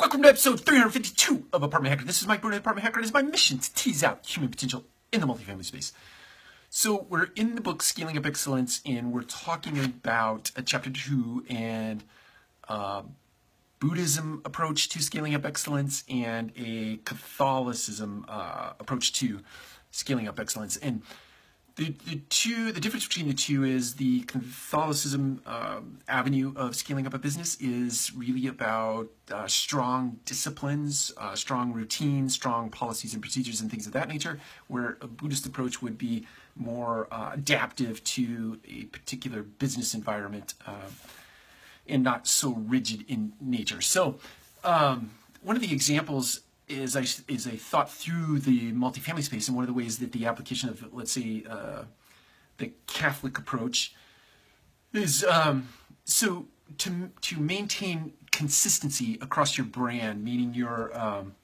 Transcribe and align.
Welcome 0.00 0.22
to 0.22 0.28
episode 0.28 0.60
352 0.60 1.48
of 1.52 1.64
Apartment 1.64 1.92
Hacker. 1.92 2.06
This 2.06 2.22
is 2.22 2.28
Mike 2.28 2.40
Brewer, 2.40 2.52
Apartment 2.54 2.84
Hacker. 2.84 3.00
It 3.00 3.04
is 3.04 3.12
my 3.12 3.20
mission 3.20 3.58
to 3.58 3.74
tease 3.74 4.04
out 4.04 4.24
human 4.24 4.48
potential 4.48 4.84
in 5.10 5.20
the 5.20 5.26
multifamily 5.26 5.64
space. 5.64 5.92
So 6.70 7.08
we're 7.10 7.30
in 7.34 7.56
the 7.56 7.60
book 7.60 7.82
Scaling 7.82 8.16
Up 8.16 8.24
Excellence, 8.24 8.80
and 8.86 9.12
we're 9.12 9.24
talking 9.24 9.76
about 9.80 10.52
a 10.54 10.62
chapter 10.62 10.88
two 10.88 11.44
and 11.50 12.04
uh, 12.68 13.02
Buddhism 13.80 14.40
approach 14.44 14.88
to 14.90 15.02
scaling 15.02 15.34
up 15.34 15.44
excellence 15.44 16.04
and 16.08 16.52
a 16.56 16.98
Catholicism 16.98 18.24
uh, 18.28 18.74
approach 18.78 19.12
to 19.14 19.40
scaling 19.90 20.28
up 20.28 20.38
excellence. 20.38 20.76
And 20.76 21.02
the, 21.78 21.94
the 22.06 22.16
two 22.28 22.72
the 22.72 22.80
difference 22.80 23.06
between 23.06 23.28
the 23.28 23.34
two 23.34 23.62
is 23.62 23.94
the 23.94 24.22
Catholicism 24.22 25.40
uh, 25.46 25.80
avenue 26.08 26.52
of 26.56 26.74
scaling 26.74 27.06
up 27.06 27.14
a 27.14 27.18
business 27.18 27.56
is 27.60 28.12
really 28.16 28.48
about 28.48 29.08
uh, 29.30 29.46
strong 29.46 30.18
disciplines, 30.24 31.12
uh, 31.16 31.36
strong 31.36 31.72
routines, 31.72 32.34
strong 32.34 32.68
policies 32.68 33.14
and 33.14 33.22
procedures 33.22 33.60
and 33.60 33.70
things 33.70 33.86
of 33.86 33.92
that 33.92 34.08
nature. 34.08 34.40
Where 34.66 34.98
a 35.00 35.06
Buddhist 35.06 35.46
approach 35.46 35.80
would 35.80 35.96
be 35.96 36.26
more 36.56 37.06
uh, 37.12 37.30
adaptive 37.34 38.02
to 38.02 38.58
a 38.68 38.84
particular 38.86 39.44
business 39.44 39.94
environment 39.94 40.54
uh, 40.66 40.90
and 41.86 42.02
not 42.02 42.26
so 42.26 42.54
rigid 42.54 43.04
in 43.06 43.34
nature. 43.40 43.80
So 43.80 44.18
um, 44.64 45.10
one 45.42 45.54
of 45.54 45.62
the 45.62 45.72
examples 45.72 46.40
is 46.68 46.96
I, 46.96 47.02
is 47.32 47.46
I 47.46 47.56
thought 47.56 47.90
through 47.90 48.40
the 48.40 48.72
multifamily 48.72 49.22
space 49.22 49.48
and 49.48 49.56
one 49.56 49.64
of 49.64 49.68
the 49.68 49.74
ways 49.74 49.98
that 49.98 50.12
the 50.12 50.26
application 50.26 50.68
of, 50.68 50.92
let's 50.92 51.12
say, 51.12 51.44
uh, 51.48 51.84
the 52.58 52.72
Catholic 52.86 53.38
approach 53.38 53.94
is 54.92 55.24
um, 55.24 55.68
so 56.04 56.46
to, 56.78 57.10
to 57.22 57.38
maintain 57.38 58.12
consistency 58.30 59.18
across 59.20 59.56
your 59.56 59.66
brand, 59.66 60.24
meaning 60.24 60.54
your, 60.54 60.96
um, 60.98 61.34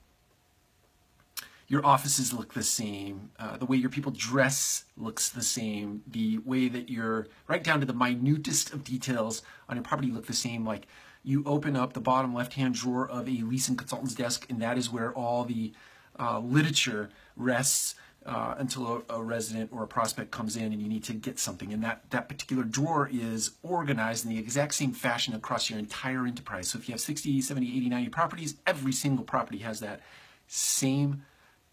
your 1.69 1.85
offices 1.85 2.33
look 2.33 2.55
the 2.55 2.63
same, 2.63 3.31
uh, 3.39 3.57
the 3.57 3.67
way 3.67 3.77
your 3.77 3.91
people 3.91 4.13
dress 4.13 4.85
looks 4.97 5.29
the 5.29 5.43
same, 5.43 6.03
the 6.07 6.39
way 6.39 6.69
that 6.69 6.89
you're, 6.89 7.27
right 7.49 7.65
down 7.65 7.81
to 7.81 7.87
the 7.87 7.95
minutest 7.95 8.73
of 8.73 8.85
details 8.85 9.43
on 9.69 9.77
your 9.77 9.85
property 9.85 10.11
look 10.11 10.27
the 10.27 10.33
same, 10.33 10.65
like 10.67 10.87
you 11.25 11.43
open 11.47 11.77
up 11.77 11.95
the 11.95 12.01
bottom 12.01 12.35
left-hand 12.35 12.75
drawer 12.75 13.09
of 13.09 13.27
a 13.27 13.43
leasing 13.43 13.77
consultant's 13.77 14.15
desk, 14.15 14.47
and 14.49 14.61
that 14.61 14.79
is 14.79 14.91
where 14.91 15.13
all 15.13 15.45
the 15.45 15.73
uh, 16.19 16.39
literature 16.39 17.11
rests 17.37 17.95
uh, 18.27 18.55
until 18.59 19.05
a, 19.11 19.15
a, 19.17 19.23
resident 19.23 19.71
or 19.73 19.83
a 19.83 19.87
prospect 19.87 20.31
comes 20.31 20.57
in 20.57 20.73
and 20.73 20.81
you 20.81 20.89
need 20.89 21.05
to 21.05 21.13
get 21.13 21.39
something. 21.39 21.73
And 21.73 21.83
that, 21.83 22.09
that 22.11 22.29
particular 22.29 22.63
drawer 22.63 23.09
is 23.13 23.51
organized 23.63 24.25
in 24.25 24.31
the 24.31 24.39
exact 24.39 24.75
same 24.75 24.93
fashion 24.93 25.35
across 25.35 25.69
your 25.69 25.79
entire 25.79 26.27
enterprise. 26.27 26.69
So 26.69 26.79
if 26.79 26.89
you 26.89 26.93
have 26.93 27.01
60, 27.01 27.43
70, 27.43 27.77
80, 27.77 27.89
90 27.91 28.09
properties, 28.09 28.55
every 28.67 28.93
single 28.93 29.25
property 29.25 29.59
has 29.59 29.81
that 29.81 30.01
same 30.47 31.25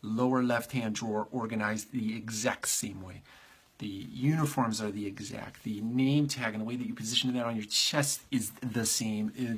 lower 0.01 0.43
left-hand 0.43 0.95
drawer 0.95 1.27
organized 1.31 1.93
the 1.93 2.17
exact 2.17 2.67
same 2.67 3.01
way. 3.01 3.21
The 3.81 3.87
uniforms 3.87 4.79
are 4.79 4.91
the 4.91 5.07
exact. 5.07 5.63
The 5.63 5.81
name 5.81 6.27
tag 6.27 6.53
and 6.53 6.61
the 6.61 6.65
way 6.65 6.75
that 6.75 6.85
you 6.85 6.93
position 6.93 7.33
that 7.33 7.45
on 7.45 7.55
your 7.55 7.65
chest 7.65 8.21
is 8.29 8.51
the 8.61 8.85
same. 8.85 9.33
It, 9.35 9.57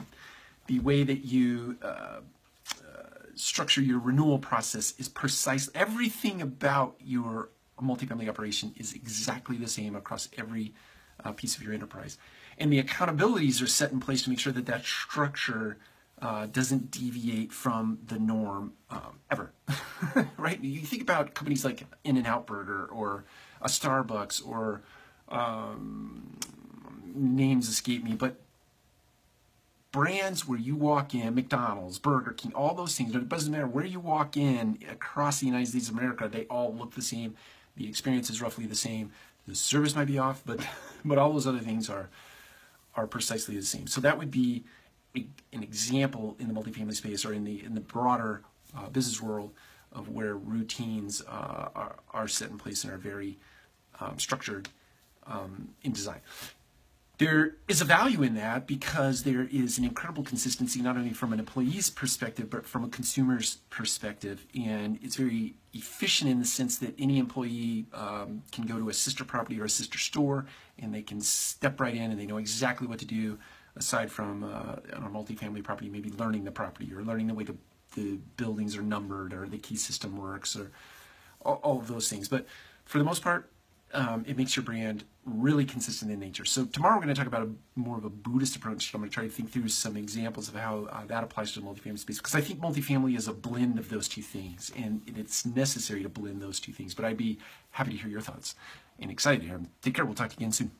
the 0.67 0.79
way 0.79 1.03
that 1.03 1.25
you 1.25 1.77
uh, 1.83 1.87
uh, 1.87 2.21
structure 3.35 3.81
your 3.81 3.99
renewal 3.99 4.39
process 4.39 4.93
is 4.97 5.09
precise. 5.09 5.69
Everything 5.75 6.41
about 6.41 6.95
your 7.03 7.49
multifamily 7.81 8.29
operation 8.29 8.73
is 8.77 8.93
exactly 8.93 9.57
the 9.57 9.67
same 9.67 9.93
across 9.93 10.29
every 10.37 10.73
uh, 11.25 11.33
piece 11.33 11.57
of 11.57 11.61
your 11.61 11.73
enterprise. 11.73 12.17
And 12.57 12.71
the 12.71 12.81
accountabilities 12.81 13.61
are 13.61 13.67
set 13.67 13.91
in 13.91 13.99
place 13.99 14.21
to 14.23 14.29
make 14.29 14.39
sure 14.39 14.53
that 14.53 14.67
that 14.67 14.85
structure 14.85 15.79
uh, 16.21 16.45
doesn't 16.45 16.91
deviate 16.91 17.51
from 17.51 17.99
the 18.07 18.17
norm 18.17 18.71
um, 18.89 19.19
ever, 19.29 19.51
right? 20.37 20.63
You 20.63 20.79
think 20.79 21.01
about 21.01 21.33
companies 21.33 21.65
like 21.65 21.83
In-N-Out 22.05 22.47
Burger 22.47 22.85
or 22.85 23.25
a 23.63 23.67
Starbucks 23.67 24.45
or 24.45 24.81
um, 25.29 26.37
names 27.15 27.69
escape 27.69 28.03
me, 28.03 28.13
but 28.13 28.35
brands 29.91 30.47
where 30.47 30.59
you 30.59 30.75
walk 30.75 31.15
in, 31.15 31.33
McDonald's, 31.33 31.99
Burger 31.99 32.33
King, 32.33 32.51
all 32.53 32.75
those 32.75 32.95
things, 32.95 33.15
it 33.15 33.29
doesn't 33.29 33.51
matter 33.51 33.67
where 33.67 33.85
you 33.85 33.99
walk 33.99 34.35
in 34.35 34.79
across 34.91 35.39
the 35.39 35.45
United 35.45 35.67
States 35.67 35.89
of 35.89 35.97
America, 35.97 36.27
they 36.27 36.45
all 36.45 36.75
look 36.75 36.93
the 36.95 37.01
same. 37.01 37.35
The 37.77 37.87
experience 37.87 38.29
is 38.29 38.41
roughly 38.41 38.65
the 38.65 38.75
same. 38.75 39.11
The 39.47 39.55
service 39.55 39.95
might 39.95 40.07
be 40.07 40.19
off, 40.19 40.43
but 40.45 40.65
but 41.05 41.17
all 41.17 41.31
those 41.31 41.47
other 41.47 41.59
things 41.59 41.89
are 41.89 42.09
are 42.95 43.07
precisely 43.07 43.55
the 43.55 43.65
same. 43.65 43.87
So 43.87 44.01
that 44.01 44.17
would 44.17 44.29
be 44.29 44.63
a, 45.15 45.25
an 45.51 45.63
example 45.63 46.35
in 46.39 46.47
the 46.47 46.53
multifamily 46.53 46.95
space 46.95 47.25
or 47.25 47.33
in 47.33 47.43
the 47.43 47.63
in 47.63 47.73
the 47.73 47.81
broader 47.81 48.41
uh, 48.75 48.89
business 48.89 49.21
world 49.21 49.51
of 49.93 50.09
where 50.09 50.35
routines 50.35 51.21
uh, 51.27 51.69
are, 51.75 51.95
are 52.11 52.27
set 52.27 52.49
in 52.49 52.57
place 52.57 52.83
and 52.83 52.93
are 52.93 52.97
very 52.97 53.37
um, 53.99 54.19
structured 54.19 54.69
um, 55.27 55.69
in 55.83 55.91
design. 55.91 56.21
There 57.19 57.57
is 57.67 57.79
a 57.79 57.85
value 57.85 58.23
in 58.23 58.33
that 58.35 58.65
because 58.65 59.23
there 59.23 59.47
is 59.51 59.77
an 59.77 59.85
incredible 59.85 60.23
consistency, 60.23 60.81
not 60.81 60.97
only 60.97 61.13
from 61.13 61.31
an 61.31 61.39
employee's 61.39 61.89
perspective, 61.89 62.49
but 62.49 62.65
from 62.65 62.83
a 62.83 62.89
consumer's 62.89 63.57
perspective. 63.69 64.47
And 64.55 64.97
it's 65.01 65.15
very 65.15 65.53
efficient 65.73 66.31
in 66.31 66.39
the 66.39 66.45
sense 66.45 66.79
that 66.79 66.95
any 66.97 67.19
employee 67.19 67.85
um, 67.93 68.41
can 68.51 68.65
go 68.65 68.79
to 68.79 68.89
a 68.89 68.93
sister 68.93 69.23
property 69.23 69.61
or 69.61 69.65
a 69.65 69.69
sister 69.69 69.99
store 69.99 70.47
and 70.79 70.93
they 70.93 71.03
can 71.03 71.21
step 71.21 71.79
right 71.79 71.95
in 71.95 72.11
and 72.11 72.19
they 72.19 72.25
know 72.25 72.37
exactly 72.37 72.87
what 72.87 72.99
to 72.99 73.05
do 73.05 73.37
aside 73.75 74.11
from 74.11 74.43
uh, 74.43 74.95
on 74.95 75.03
a 75.03 75.09
multifamily 75.09 75.63
property, 75.63 75.89
maybe 75.89 76.09
learning 76.11 76.43
the 76.43 76.51
property 76.51 76.93
or 76.93 77.03
learning 77.03 77.27
the 77.27 77.33
way 77.33 77.43
the, 77.43 77.55
the 77.93 78.19
buildings 78.37 78.75
are 78.75 78.81
numbered 78.81 79.33
or 79.33 79.47
the 79.47 79.57
key 79.57 79.75
system 79.75 80.17
works 80.17 80.55
or 80.55 80.71
all, 81.41 81.59
all 81.63 81.79
of 81.79 81.87
those 81.87 82.09
things. 82.09 82.27
But 82.27 82.45
for 82.85 82.97
the 82.97 83.03
most 83.03 83.21
part, 83.21 83.49
um, 83.93 84.25
it 84.27 84.37
makes 84.37 84.55
your 84.55 84.63
brand 84.63 85.03
really 85.25 85.63
consistent 85.63 86.11
in 86.11 86.19
nature. 86.19 86.43
So 86.43 86.65
tomorrow 86.65 86.95
we're 86.95 87.03
going 87.03 87.15
to 87.15 87.19
talk 87.19 87.27
about 87.27 87.43
a, 87.43 87.49
more 87.79 87.97
of 87.97 88.03
a 88.03 88.09
Buddhist 88.09 88.55
approach. 88.55 88.93
I'm 88.93 88.99
going 88.99 89.09
to 89.09 89.13
try 89.13 89.23
to 89.23 89.29
think 89.29 89.51
through 89.51 89.69
some 89.69 89.95
examples 89.95 90.49
of 90.49 90.55
how 90.55 90.87
uh, 90.91 91.05
that 91.05 91.23
applies 91.23 91.53
to 91.53 91.61
the 91.61 91.65
multifamily 91.65 91.99
space 91.99 92.17
because 92.17 92.35
I 92.35 92.41
think 92.41 92.59
multifamily 92.59 93.15
is 93.15 93.27
a 93.27 93.33
blend 93.33 93.79
of 93.79 93.89
those 93.89 94.07
two 94.07 94.21
things, 94.21 94.71
and 94.75 95.01
it's 95.05 95.45
necessary 95.45 96.03
to 96.03 96.09
blend 96.09 96.41
those 96.41 96.59
two 96.59 96.73
things. 96.73 96.93
But 96.93 97.05
I'd 97.05 97.17
be 97.17 97.37
happy 97.71 97.91
to 97.91 97.97
hear 97.97 98.09
your 98.09 98.21
thoughts 98.21 98.55
and 98.99 99.09
excited 99.09 99.41
to 99.41 99.47
hear 99.47 99.57
them. 99.57 99.69
Take 99.81 99.95
care. 99.95 100.05
We'll 100.05 100.15
talk 100.15 100.33
again 100.33 100.51
soon. 100.51 100.71